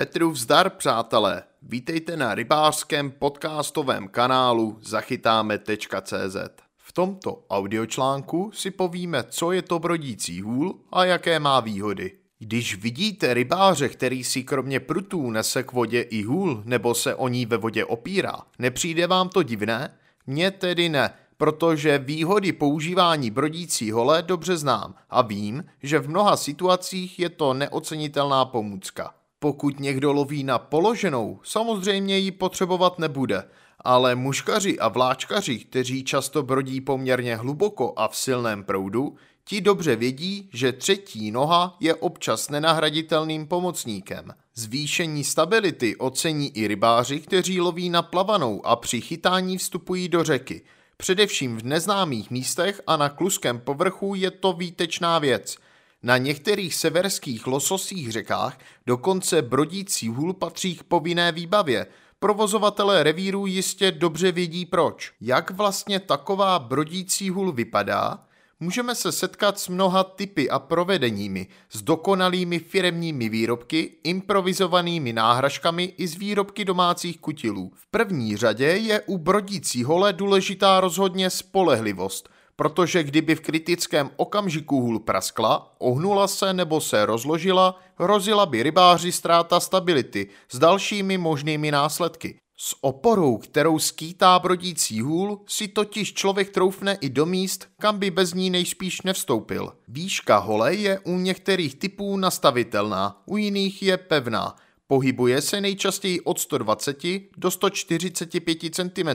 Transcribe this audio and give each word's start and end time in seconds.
Petru 0.00 0.30
vzdar, 0.30 0.70
přátelé. 0.70 1.42
Vítejte 1.62 2.16
na 2.16 2.34
rybářském 2.34 3.10
podcastovém 3.10 4.08
kanálu 4.08 4.78
zachytáme.cz. 4.82 6.36
V 6.76 6.92
tomto 6.92 7.44
audiočlánku 7.50 8.50
si 8.54 8.70
povíme, 8.70 9.24
co 9.28 9.52
je 9.52 9.62
to 9.62 9.78
brodící 9.78 10.40
hůl 10.40 10.80
a 10.92 11.04
jaké 11.04 11.38
má 11.38 11.60
výhody. 11.60 12.12
Když 12.38 12.76
vidíte 12.76 13.34
rybáře, 13.34 13.88
který 13.88 14.24
si 14.24 14.44
kromě 14.44 14.80
prutů 14.80 15.30
nese 15.30 15.62
k 15.62 15.72
vodě 15.72 16.00
i 16.00 16.22
hůl 16.22 16.62
nebo 16.64 16.94
se 16.94 17.14
o 17.14 17.28
ní 17.28 17.46
ve 17.46 17.56
vodě 17.56 17.84
opírá, 17.84 18.36
nepřijde 18.58 19.06
vám 19.06 19.28
to 19.28 19.42
divné? 19.42 19.94
Mně 20.26 20.50
tedy 20.50 20.88
ne, 20.88 21.12
protože 21.36 21.98
výhody 21.98 22.52
používání 22.52 23.30
brodící 23.30 23.90
hole 23.90 24.22
dobře 24.22 24.56
znám 24.56 24.94
a 25.10 25.22
vím, 25.22 25.64
že 25.82 25.98
v 25.98 26.08
mnoha 26.08 26.36
situacích 26.36 27.18
je 27.18 27.28
to 27.28 27.54
neocenitelná 27.54 28.44
pomůcka. 28.44 29.14
Pokud 29.42 29.80
někdo 29.80 30.12
loví 30.12 30.44
na 30.44 30.58
položenou, 30.58 31.40
samozřejmě 31.44 32.18
ji 32.18 32.30
potřebovat 32.30 32.98
nebude, 32.98 33.44
ale 33.80 34.14
muškaři 34.14 34.78
a 34.78 34.88
vláčkaři, 34.88 35.58
kteří 35.58 36.04
často 36.04 36.42
brodí 36.42 36.80
poměrně 36.80 37.36
hluboko 37.36 37.92
a 37.96 38.08
v 38.08 38.16
silném 38.16 38.64
proudu, 38.64 39.16
ti 39.44 39.60
dobře 39.60 39.96
vědí, 39.96 40.50
že 40.52 40.72
třetí 40.72 41.30
noha 41.30 41.76
je 41.80 41.94
občas 41.94 42.50
nenahraditelným 42.50 43.46
pomocníkem. 43.46 44.34
Zvýšení 44.54 45.24
stability 45.24 45.96
ocení 45.96 46.56
i 46.56 46.66
rybáři, 46.66 47.20
kteří 47.20 47.60
loví 47.60 47.90
na 47.90 48.02
plavanou 48.02 48.66
a 48.66 48.76
při 48.76 49.00
chytání 49.00 49.58
vstupují 49.58 50.08
do 50.08 50.24
řeky. 50.24 50.62
Především 50.96 51.56
v 51.56 51.62
neznámých 51.62 52.30
místech 52.30 52.80
a 52.86 52.96
na 52.96 53.08
kluském 53.08 53.60
povrchu 53.60 54.14
je 54.14 54.30
to 54.30 54.52
výtečná 54.52 55.18
věc– 55.18 55.56
na 56.02 56.18
některých 56.18 56.74
severských 56.74 57.46
lososích 57.46 58.12
řekách 58.12 58.58
dokonce 58.86 59.42
brodící 59.42 60.08
hůl 60.08 60.32
patří 60.32 60.76
k 60.76 60.82
povinné 60.82 61.32
výbavě. 61.32 61.86
Provozovatelé 62.18 63.02
revíru 63.02 63.46
jistě 63.46 63.92
dobře 63.92 64.32
vědí 64.32 64.66
proč. 64.66 65.12
Jak 65.20 65.50
vlastně 65.50 66.00
taková 66.00 66.58
brodící 66.58 67.30
hůl 67.30 67.52
vypadá? 67.52 68.18
Můžeme 68.62 68.94
se 68.94 69.12
setkat 69.12 69.58
s 69.58 69.68
mnoha 69.68 70.04
typy 70.04 70.50
a 70.50 70.58
provedeními, 70.58 71.46
s 71.70 71.82
dokonalými 71.82 72.58
firemními 72.58 73.28
výrobky, 73.28 73.92
improvizovanými 74.04 75.12
náhražkami 75.12 75.84
i 75.84 76.06
z 76.06 76.14
výrobky 76.14 76.64
domácích 76.64 77.18
kutilů. 77.18 77.72
V 77.74 77.86
první 77.86 78.36
řadě 78.36 78.66
je 78.66 79.00
u 79.00 79.18
brodící 79.18 79.84
hole 79.84 80.12
důležitá 80.12 80.80
rozhodně 80.80 81.30
spolehlivost– 81.30 82.28
protože 82.60 83.02
kdyby 83.02 83.34
v 83.34 83.40
kritickém 83.40 84.10
okamžiku 84.16 84.80
hůl 84.80 84.98
praskla, 84.98 85.74
ohnula 85.78 86.28
se 86.28 86.52
nebo 86.52 86.80
se 86.80 87.06
rozložila, 87.06 87.80
hrozila 87.96 88.46
by 88.46 88.62
rybáři 88.62 89.12
ztráta 89.12 89.60
stability 89.60 90.28
s 90.50 90.58
dalšími 90.58 91.18
možnými 91.18 91.70
následky. 91.70 92.36
S 92.56 92.76
oporou, 92.80 93.36
kterou 93.36 93.78
skýtá 93.78 94.38
brodící 94.38 95.00
hůl, 95.00 95.40
si 95.46 95.68
totiž 95.68 96.14
člověk 96.14 96.50
troufne 96.50 96.98
i 97.00 97.08
do 97.08 97.26
míst, 97.26 97.68
kam 97.80 97.98
by 97.98 98.10
bez 98.10 98.34
ní 98.34 98.50
nejspíš 98.50 99.02
nevstoupil. 99.02 99.72
Výška 99.88 100.38
hole 100.38 100.74
je 100.74 100.98
u 100.98 101.18
některých 101.18 101.74
typů 101.74 102.16
nastavitelná, 102.16 103.22
u 103.26 103.36
jiných 103.36 103.82
je 103.82 103.96
pevná. 103.96 104.56
Pohybuje 104.86 105.42
se 105.42 105.60
nejčastěji 105.60 106.20
od 106.20 106.40
120 106.40 106.98
do 107.36 107.50
145 107.50 108.58
cm. 108.74 109.08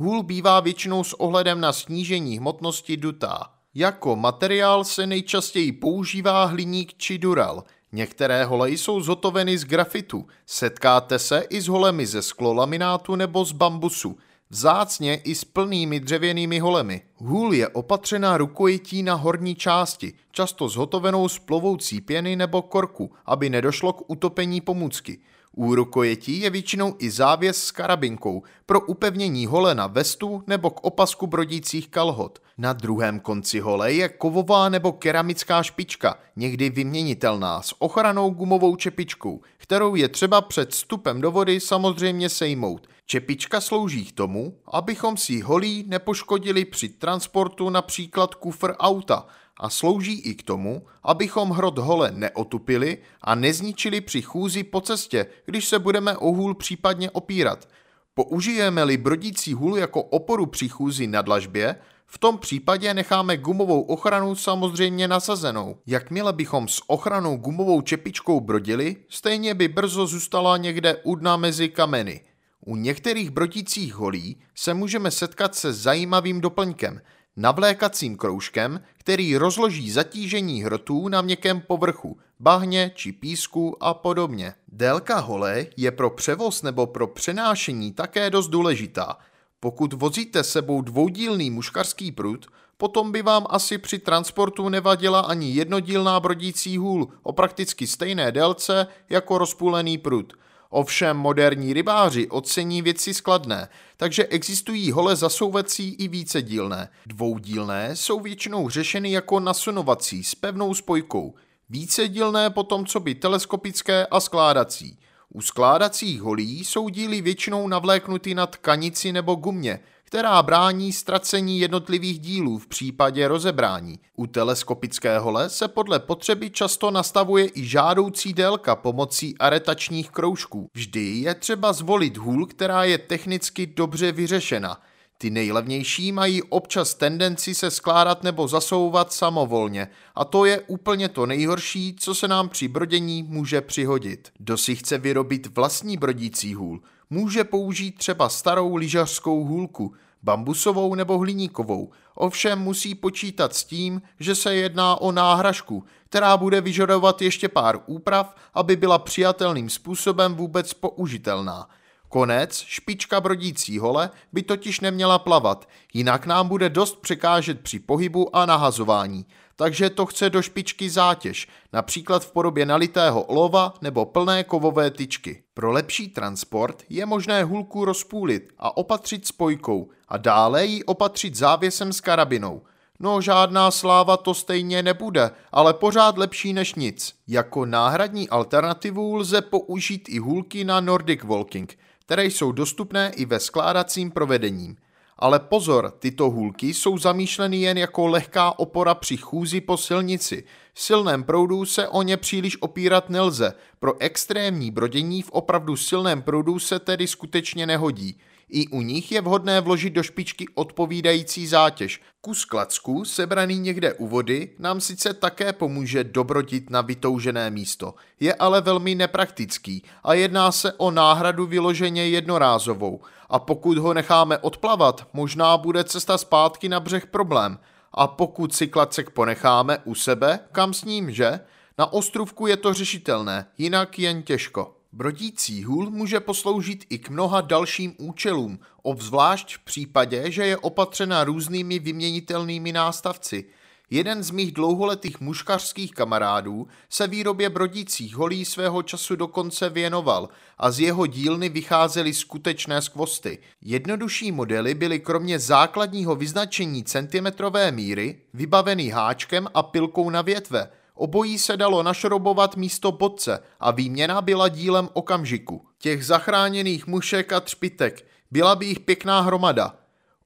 Hůl 0.00 0.22
bývá 0.22 0.60
většinou 0.60 1.04
s 1.04 1.20
ohledem 1.20 1.60
na 1.60 1.72
snížení 1.72 2.38
hmotnosti 2.38 2.96
dutá. 2.96 3.50
Jako 3.74 4.16
materiál 4.16 4.84
se 4.84 5.06
nejčastěji 5.06 5.72
používá 5.72 6.44
hliník 6.44 6.94
či 6.96 7.18
dural. 7.18 7.64
Některé 7.92 8.44
holeji 8.44 8.78
jsou 8.78 9.00
zhotoveny 9.00 9.58
z 9.58 9.64
grafitu. 9.64 10.26
Setkáte 10.46 11.18
se 11.18 11.44
i 11.50 11.60
s 11.60 11.68
holemi 11.68 12.06
ze 12.06 12.22
sklolaminátu 12.22 13.16
nebo 13.16 13.44
z 13.44 13.52
bambusu. 13.52 14.16
Vzácně 14.50 15.14
i 15.14 15.34
s 15.34 15.44
plnými 15.44 16.00
dřevěnými 16.00 16.58
holemi. 16.58 17.02
Hůl 17.16 17.54
je 17.54 17.68
opatřená 17.68 18.36
rukojití 18.36 19.02
na 19.02 19.14
horní 19.14 19.54
části, 19.54 20.12
často 20.32 20.68
zhotovenou 20.68 21.28
z 21.28 21.38
plovoucí 21.38 22.00
pěny 22.00 22.36
nebo 22.36 22.62
korku, 22.62 23.12
aby 23.26 23.50
nedošlo 23.50 23.92
k 23.92 24.10
utopení 24.10 24.60
pomůcky. 24.60 25.18
U 25.56 25.74
rukojetí 25.74 26.40
je 26.40 26.50
většinou 26.50 26.94
i 26.98 27.10
závěs 27.10 27.62
s 27.62 27.70
karabinkou 27.70 28.42
pro 28.66 28.80
upevnění 28.80 29.46
hole 29.46 29.74
na 29.74 29.86
vestu 29.86 30.42
nebo 30.46 30.70
k 30.70 30.84
opasku 30.84 31.26
brodících 31.26 31.88
kalhot. 31.88 32.38
Na 32.58 32.72
druhém 32.72 33.20
konci 33.20 33.60
hole 33.60 33.92
je 33.92 34.08
kovová 34.08 34.68
nebo 34.68 34.92
keramická 34.92 35.62
špička, 35.62 36.18
někdy 36.36 36.70
vyměnitelná, 36.70 37.62
s 37.62 37.74
ochranou 37.78 38.30
gumovou 38.30 38.76
čepičkou, 38.76 39.40
kterou 39.56 39.94
je 39.94 40.08
třeba 40.08 40.40
před 40.40 40.70
vstupem 40.70 41.20
do 41.20 41.30
vody 41.30 41.60
samozřejmě 41.60 42.28
sejmout. 42.28 42.88
Čepička 43.06 43.60
slouží 43.60 44.04
k 44.04 44.12
tomu, 44.12 44.54
abychom 44.72 45.16
si 45.16 45.40
holí 45.40 45.84
nepoškodili 45.88 46.64
při 46.64 46.88
transportu 46.88 47.70
například 47.70 48.34
kufr 48.34 48.74
auta, 48.78 49.26
a 49.60 49.70
slouží 49.70 50.20
i 50.20 50.34
k 50.34 50.42
tomu, 50.42 50.82
abychom 51.02 51.50
hrot 51.50 51.78
hole 51.78 52.10
neotupili 52.14 52.98
a 53.22 53.34
nezničili 53.34 54.00
při 54.00 54.22
chůzi 54.22 54.64
po 54.64 54.80
cestě, 54.80 55.26
když 55.46 55.68
se 55.68 55.78
budeme 55.78 56.16
o 56.16 56.32
hůl 56.32 56.54
případně 56.54 57.10
opírat. 57.10 57.68
Použijeme-li 58.14 58.96
brodící 58.96 59.54
hůl 59.54 59.78
jako 59.78 60.02
oporu 60.02 60.46
při 60.46 60.68
chůzi 60.68 61.06
na 61.06 61.22
dlažbě, 61.22 61.76
v 62.06 62.18
tom 62.18 62.38
případě 62.38 62.94
necháme 62.94 63.36
gumovou 63.36 63.82
ochranu 63.82 64.34
samozřejmě 64.34 65.08
nasazenou. 65.08 65.76
Jakmile 65.86 66.32
bychom 66.32 66.68
s 66.68 66.82
ochranou 66.86 67.36
gumovou 67.36 67.80
čepičkou 67.80 68.40
brodili, 68.40 68.96
stejně 69.08 69.54
by 69.54 69.68
brzo 69.68 70.06
zůstala 70.06 70.56
někde 70.56 70.96
u 71.02 71.14
dna 71.14 71.36
mezi 71.36 71.68
kameny. 71.68 72.20
U 72.66 72.76
některých 72.76 73.30
brodících 73.30 73.94
holí 73.94 74.36
se 74.54 74.74
můžeme 74.74 75.10
setkat 75.10 75.54
se 75.54 75.72
zajímavým 75.72 76.40
doplňkem– 76.40 77.00
navlékacím 77.40 78.16
kroužkem, 78.16 78.80
který 78.98 79.36
rozloží 79.36 79.90
zatížení 79.90 80.62
hrotů 80.62 81.08
na 81.08 81.22
měkkém 81.22 81.60
povrchu, 81.60 82.18
bahně 82.40 82.92
či 82.94 83.12
písku 83.12 83.76
a 83.80 83.94
podobně. 83.94 84.54
Délka 84.68 85.18
hole 85.18 85.66
je 85.76 85.90
pro 85.90 86.10
převoz 86.10 86.62
nebo 86.62 86.86
pro 86.86 87.06
přenášení 87.06 87.92
také 87.92 88.30
dost 88.30 88.48
důležitá. 88.48 89.16
Pokud 89.60 89.92
vozíte 89.92 90.44
sebou 90.44 90.82
dvoudílný 90.82 91.50
muškarský 91.50 92.12
prut, 92.12 92.46
potom 92.76 93.12
by 93.12 93.22
vám 93.22 93.46
asi 93.50 93.78
při 93.78 93.98
transportu 93.98 94.68
nevadila 94.68 95.20
ani 95.20 95.50
jednodílná 95.52 96.20
brodící 96.20 96.76
hůl 96.76 97.08
o 97.22 97.32
prakticky 97.32 97.86
stejné 97.86 98.32
délce 98.32 98.86
jako 99.10 99.38
rozpůlený 99.38 99.98
prut– 99.98 100.32
Ovšem 100.72 101.16
moderní 101.16 101.72
rybáři 101.72 102.28
ocení 102.28 102.82
věci 102.82 103.14
skladné, 103.14 103.68
takže 103.96 104.26
existují 104.26 104.92
hole 104.92 105.16
zasouvací 105.16 105.94
i 105.94 106.08
vícedílné. 106.08 106.88
Dvoudílné 107.06 107.96
jsou 107.96 108.20
většinou 108.20 108.68
řešeny 108.68 109.12
jako 109.12 109.40
nasunovací 109.40 110.24
s 110.24 110.34
pevnou 110.34 110.74
spojkou, 110.74 111.34
vícedílné 111.70 112.50
potom 112.50 112.86
co 112.86 113.00
by 113.00 113.14
teleskopické 113.14 114.06
a 114.06 114.20
skládací. 114.20 114.98
U 115.28 115.40
skládacích 115.40 116.22
holí 116.22 116.64
jsou 116.64 116.88
díly 116.88 117.20
většinou 117.20 117.68
navléknuty 117.68 118.34
na 118.34 118.46
tkanici 118.46 119.12
nebo 119.12 119.34
gumě, 119.34 119.80
která 120.10 120.42
brání 120.42 120.92
ztracení 120.92 121.60
jednotlivých 121.60 122.18
dílů 122.18 122.58
v 122.58 122.66
případě 122.66 123.28
rozebrání. 123.28 123.98
U 124.16 124.26
teleskopické 124.26 125.18
hole 125.18 125.48
se 125.48 125.68
podle 125.68 125.98
potřeby 125.98 126.50
často 126.50 126.90
nastavuje 126.90 127.48
i 127.54 127.64
žádoucí 127.64 128.32
délka 128.32 128.76
pomocí 128.76 129.38
aretačních 129.38 130.10
kroužků. 130.10 130.68
Vždy 130.74 131.00
je 131.00 131.34
třeba 131.34 131.72
zvolit 131.72 132.16
hůl, 132.16 132.46
která 132.46 132.84
je 132.84 132.98
technicky 132.98 133.66
dobře 133.66 134.12
vyřešena. 134.12 134.80
Ty 135.18 135.30
nejlevnější 135.30 136.12
mají 136.12 136.42
občas 136.42 136.94
tendenci 136.94 137.54
se 137.54 137.70
skládat 137.70 138.22
nebo 138.22 138.48
zasouvat 138.48 139.12
samovolně 139.12 139.88
a 140.14 140.24
to 140.24 140.44
je 140.44 140.60
úplně 140.60 141.08
to 141.08 141.26
nejhorší, 141.26 141.96
co 141.98 142.14
se 142.14 142.28
nám 142.28 142.48
při 142.48 142.68
brodění 142.68 143.22
může 143.22 143.60
přihodit. 143.60 144.28
Kdo 144.38 144.56
si 144.56 144.76
chce 144.76 144.98
vyrobit 144.98 145.56
vlastní 145.56 145.96
brodící 145.96 146.54
hůl, 146.54 146.80
může 147.10 147.44
použít 147.44 147.98
třeba 147.98 148.28
starou 148.28 148.76
lyžařskou 148.76 149.44
hůlku, 149.44 149.94
bambusovou 150.22 150.94
nebo 150.94 151.18
hliníkovou. 151.18 151.90
Ovšem 152.14 152.58
musí 152.58 152.94
počítat 152.94 153.54
s 153.54 153.64
tím, 153.64 154.02
že 154.20 154.34
se 154.34 154.54
jedná 154.54 154.96
o 154.96 155.12
náhražku, 155.12 155.84
která 156.08 156.36
bude 156.36 156.60
vyžadovat 156.60 157.22
ještě 157.22 157.48
pár 157.48 157.78
úprav, 157.86 158.34
aby 158.54 158.76
byla 158.76 158.98
přijatelným 158.98 159.70
způsobem 159.70 160.34
vůbec 160.34 160.74
použitelná. 160.74 161.68
Konec, 162.12 162.64
špička 162.66 163.20
brodící 163.20 163.78
hole 163.78 164.10
by 164.32 164.42
totiž 164.42 164.80
neměla 164.80 165.18
plavat, 165.18 165.68
jinak 165.94 166.26
nám 166.26 166.48
bude 166.48 166.68
dost 166.68 167.00
překážet 167.00 167.60
při 167.60 167.78
pohybu 167.78 168.36
a 168.36 168.46
nahazování 168.46 169.26
takže 169.60 169.90
to 169.90 170.06
chce 170.06 170.30
do 170.30 170.42
špičky 170.42 170.90
zátěž, 170.90 171.48
například 171.72 172.24
v 172.24 172.32
podobě 172.32 172.66
nalitého 172.66 173.22
olova 173.22 173.74
nebo 173.80 174.06
plné 174.06 174.44
kovové 174.44 174.90
tyčky. 174.90 175.42
Pro 175.54 175.72
lepší 175.72 176.08
transport 176.08 176.82
je 176.88 177.06
možné 177.06 177.44
hůlku 177.44 177.84
rozpůlit 177.84 178.52
a 178.58 178.76
opatřit 178.76 179.26
spojkou 179.26 179.90
a 180.08 180.16
dále 180.16 180.66
ji 180.66 180.84
opatřit 180.84 181.34
závěsem 181.34 181.92
s 181.92 182.00
karabinou. 182.00 182.62
No 183.00 183.20
žádná 183.20 183.70
sláva 183.70 184.16
to 184.16 184.34
stejně 184.34 184.82
nebude, 184.82 185.30
ale 185.52 185.74
pořád 185.74 186.18
lepší 186.18 186.52
než 186.52 186.74
nic. 186.74 187.14
Jako 187.28 187.66
náhradní 187.66 188.28
alternativu 188.28 189.16
lze 189.16 189.42
použít 189.42 190.08
i 190.08 190.18
hůlky 190.18 190.64
na 190.64 190.80
Nordic 190.80 191.22
Walking, 191.24 191.78
které 192.10 192.24
jsou 192.24 192.52
dostupné 192.52 193.12
i 193.16 193.24
ve 193.24 193.40
skládacím 193.40 194.10
provedením. 194.10 194.76
Ale 195.18 195.38
pozor, 195.38 195.90
tyto 195.98 196.30
hůlky 196.30 196.74
jsou 196.74 196.98
zamýšleny 196.98 197.56
jen 197.56 197.78
jako 197.78 198.06
lehká 198.06 198.58
opora 198.58 198.94
při 198.94 199.16
chůzi 199.16 199.60
po 199.60 199.76
silnici. 199.76 200.44
V 200.74 200.80
silném 200.80 201.24
proudu 201.24 201.64
se 201.64 201.88
o 201.88 202.02
ně 202.02 202.16
příliš 202.16 202.56
opírat 202.60 203.10
nelze. 203.10 203.52
Pro 203.78 204.00
extrémní 204.00 204.70
brodění 204.70 205.22
v 205.22 205.30
opravdu 205.30 205.76
silném 205.76 206.22
proudu 206.22 206.58
se 206.58 206.78
tedy 206.78 207.06
skutečně 207.06 207.66
nehodí. 207.66 208.18
I 208.52 208.68
u 208.68 208.82
nich 208.82 209.12
je 209.12 209.20
vhodné 209.20 209.60
vložit 209.60 209.92
do 209.92 210.02
špičky 210.02 210.46
odpovídající 210.54 211.46
zátěž. 211.46 212.00
Kus 212.20 212.44
klacku, 212.44 213.04
sebraný 213.04 213.58
někde 213.58 213.94
u 213.94 214.08
vody, 214.08 214.50
nám 214.58 214.80
sice 214.80 215.14
také 215.14 215.52
pomůže 215.52 216.04
dobrodit 216.04 216.70
na 216.70 216.80
vytoužené 216.80 217.50
místo. 217.50 217.94
Je 218.20 218.34
ale 218.34 218.60
velmi 218.60 218.94
nepraktický 218.94 219.82
a 220.04 220.14
jedná 220.14 220.52
se 220.52 220.72
o 220.72 220.90
náhradu 220.90 221.46
vyloženě 221.46 222.08
jednorázovou. 222.08 223.00
A 223.28 223.38
pokud 223.38 223.78
ho 223.78 223.94
necháme 223.94 224.38
odplavat, 224.38 225.08
možná 225.12 225.56
bude 225.56 225.84
cesta 225.84 226.18
zpátky 226.18 226.68
na 226.68 226.80
břeh 226.80 227.06
problém. 227.06 227.58
A 227.92 228.06
pokud 228.06 228.54
si 228.54 228.66
klacek 228.66 229.10
ponecháme 229.10 229.78
u 229.84 229.94
sebe, 229.94 230.38
kam 230.52 230.74
s 230.74 230.84
ním, 230.84 231.10
že? 231.10 231.40
Na 231.78 231.92
ostrovku 231.92 232.46
je 232.46 232.56
to 232.56 232.74
řešitelné, 232.74 233.46
jinak 233.58 233.98
jen 233.98 234.22
těžko. 234.22 234.79
Brodící 234.92 235.64
hůl 235.64 235.90
může 235.90 236.20
posloužit 236.20 236.84
i 236.88 236.98
k 236.98 237.10
mnoha 237.10 237.40
dalším 237.40 237.94
účelům, 237.98 238.58
obzvlášť 238.82 239.56
v 239.56 239.58
případě, 239.58 240.30
že 240.30 240.46
je 240.46 240.56
opatřena 240.56 241.24
různými 241.24 241.78
vyměnitelnými 241.78 242.72
nástavci. 242.72 243.44
Jeden 243.90 244.22
z 244.22 244.30
mých 244.30 244.52
dlouholetých 244.52 245.20
muškařských 245.20 245.92
kamarádů 245.92 246.66
se 246.88 247.06
výrobě 247.06 247.50
brodících 247.50 248.16
holí 248.16 248.44
svého 248.44 248.82
času 248.82 249.16
dokonce 249.16 249.68
věnoval 249.68 250.28
a 250.58 250.70
z 250.70 250.80
jeho 250.80 251.06
dílny 251.06 251.48
vycházely 251.48 252.14
skutečné 252.14 252.82
skvosty. 252.82 253.38
Jednodušší 253.62 254.32
modely 254.32 254.74
byly 254.74 255.00
kromě 255.00 255.38
základního 255.38 256.14
vyznačení 256.14 256.84
centimetrové 256.84 257.72
míry 257.72 258.20
vybavený 258.34 258.88
háčkem 258.88 259.48
a 259.54 259.62
pilkou 259.62 260.10
na 260.10 260.22
větve– 260.22 260.70
Obojí 261.00 261.38
se 261.38 261.56
dalo 261.56 261.82
našrobovat 261.82 262.56
místo 262.56 262.92
bodce 262.92 263.42
a 263.60 263.70
výměna 263.70 264.22
byla 264.22 264.48
dílem 264.48 264.88
okamžiku. 264.92 265.66
Těch 265.78 266.06
zachráněných 266.06 266.86
mušek 266.86 267.32
a 267.32 267.40
třpitek 267.40 268.06
byla 268.30 268.56
by 268.56 268.66
jich 268.66 268.80
pěkná 268.80 269.20
hromada. 269.20 269.74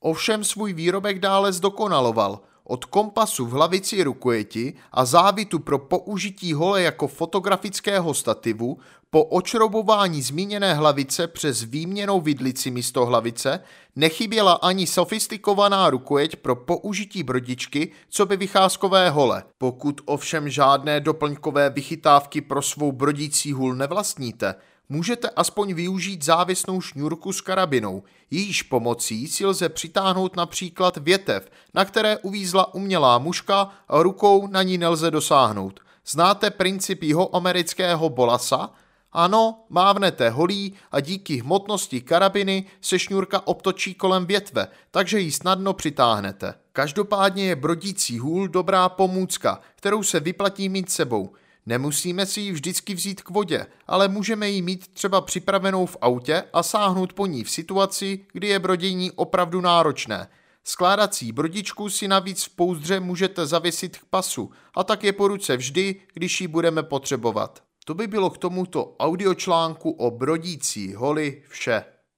Ovšem 0.01 0.45
svůj 0.45 0.73
výrobek 0.73 1.19
dále 1.19 1.53
zdokonaloval– 1.53 2.41
od 2.65 2.85
kompasu 2.85 3.47
v 3.47 3.51
hlavici 3.51 4.03
rukojeti 4.03 4.75
a 4.93 5.05
závitu 5.05 5.59
pro 5.59 5.79
použití 5.79 6.55
hole 6.55 6.83
jako 6.83 7.09
fotografického 7.09 8.15
stativu 8.15 8.79
po 9.15 9.25
očrobování 9.25 10.23
zmíněné 10.23 10.75
hlavice 10.75 11.27
přes 11.27 11.63
výměnou 11.63 12.21
vidlici 12.21 12.71
místo 12.71 13.07
hlavice 13.07 13.61
nechyběla 13.97 14.53
ani 14.53 14.87
sofistikovaná 14.87 15.91
rukojeť 15.91 16.37
pro 16.37 16.57
použití 16.57 17.23
brodičky, 17.23 17.93
co 18.09 18.27
by 18.27 18.37
vycházkové 18.37 19.11
hole. 19.11 19.45
Pokud 19.59 20.01
ovšem 20.05 20.49
žádné 20.49 21.01
doplňkové 21.01 21.71
vychytávky 21.71 22.41
pro 22.41 22.63
svou 22.63 22.93
brodící 22.93 23.53
hůl 23.53 23.75
nevlastníte, 23.75 24.55
můžete 24.89 25.31
aspoň 25.31 25.75
využít 25.75 26.25
závěsnou 26.25 26.81
šňůrku 26.81 27.33
s 27.33 27.41
karabinou. 27.41 28.03
Jejíž 28.31 28.63
pomocí 28.63 29.29
si 29.29 29.47
lze 29.47 29.69
přitáhnout 29.69 30.37
například 30.37 30.97
větev, 30.97 31.51
na 31.75 31.85
které 31.85 32.19
uvízla 32.19 32.75
umělá 32.75 33.19
muška 33.19 33.71
a 33.89 34.03
rukou 34.03 34.47
na 34.47 34.63
ní 34.63 34.79
nelze 34.79 35.11
dosáhnout. 35.11 35.81
Znáte 36.07 36.51
princip 36.51 37.03
amerického 37.33 38.09
bolasa? 38.09 38.71
Ano, 39.13 39.65
mávnete 39.69 40.31
holí 40.31 40.75
a 40.93 41.01
díky 41.01 41.37
hmotnosti 41.37 42.01
karabiny 42.01 42.65
se 42.81 42.99
šňůrka 42.99 43.47
obtočí 43.47 43.95
kolem 43.95 44.27
větve, 44.27 44.69
takže 44.91 45.21
ji 45.21 45.33
snadno 45.33 45.73
přitáhnete. 45.73 46.55
Každopádně 46.73 47.45
je 47.45 47.57
brodící 47.57 48.19
hůl 48.19 48.49
dobrá 48.49 48.89
pomůcka, 48.89 49.61
kterou 49.77 50.03
se 50.03 50.21
vyplatí 50.21 50.69
mít 50.69 50.91
sebou. 50.91 51.33
Nemusíme 51.67 52.27
si 52.27 52.41
ji 52.41 52.53
vždycky 52.53 52.95
vzít 52.95 53.23
k 53.23 53.31
vodě, 53.31 53.67
ale 53.87 54.09
můžeme 54.09 54.51
ji 54.51 54.63
mít 54.63 54.89
třeba 54.89 55.21
připravenou 55.21 55.87
v 55.87 55.97
autě 56.01 56.45
a 56.53 56.63
sáhnout 56.63 57.13
po 57.13 57.27
ní 57.27 57.45
v 57.45 57.51
situaci, 57.51 58.27
kdy 58.33 58.49
je 58.49 58.59
brodění 58.59 59.11
opravdu 59.11 59.61
náročné. 59.61 60.29
Skládací 60.65 61.33
brodičku 61.33 61.91
si 61.91 62.09
navíc 62.09 62.45
v 62.45 62.57
pouzdře 62.57 63.01
můžete 63.01 63.47
zavěsit 63.47 63.99
k 63.99 64.05
pasu 64.05 64.51
a 64.77 64.85
tak 64.85 65.05
je 65.05 65.13
po 65.13 65.29
ruce 65.29 65.57
vždy, 65.57 66.01
když 66.15 66.41
ji 66.41 66.49
budeme 66.49 66.83
potřebovat. 66.83 67.63
To 67.85 67.95
by 67.95 68.07
bylo 68.07 68.31
k 68.31 68.39
tomuto 68.39 68.97
audiočlánku 68.99 69.91
o 69.91 70.11
brodící 70.11 70.95
holi 70.95 71.43
vše. 71.49 71.85